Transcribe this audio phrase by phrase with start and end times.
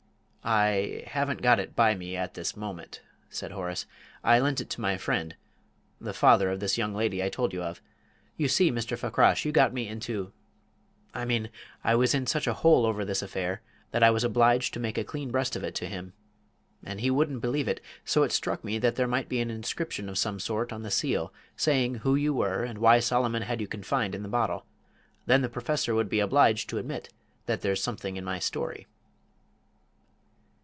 [0.43, 3.85] "I haven't got it by me at this moment," said Horace;
[4.23, 5.35] "I lent it to my friend
[5.99, 7.79] the father of this young lady I told you of.
[8.37, 8.97] You see, Mr.
[8.97, 10.33] Fakrash, you got me into
[11.13, 11.51] I mean,
[11.83, 13.61] I was in such a hole over this affair
[13.91, 16.13] that I was obliged to make a clean breast of it to him.
[16.83, 20.09] And he wouldn't believe it, so it struck me that there might be an inscription
[20.09, 23.67] of some sort on the seal, saying who you were, and why Solomon had you
[23.67, 24.65] confined in the bottle.
[25.27, 27.09] Then the Professor would be obliged to admit
[27.45, 28.87] that there's something in my story."